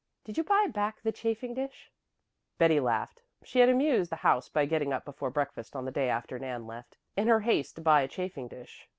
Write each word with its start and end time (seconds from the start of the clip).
Did 0.23 0.35
you 0.35 0.43
buy 0.43 0.65
back 0.65 1.03
the 1.03 1.11
chafing 1.11 1.53
dish?" 1.53 1.91
Betty 2.57 2.79
laughed. 2.79 3.21
She 3.43 3.59
had 3.59 3.69
amused 3.69 4.11
the 4.11 4.15
house 4.15 4.49
by 4.49 4.65
getting 4.65 4.91
up 4.91 5.05
before 5.05 5.29
breakfast 5.29 5.75
on 5.75 5.85
the 5.85 5.91
day 5.91 6.09
after 6.09 6.39
Nan 6.39 6.65
left, 6.65 6.97
in 7.15 7.27
her 7.27 7.41
haste 7.41 7.75
to 7.75 7.81
buy 7.81 8.01
a 8.01 8.07
chafing 8.07 8.47
dish. 8.47 8.89